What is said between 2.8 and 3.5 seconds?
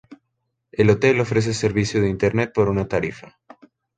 tarifa.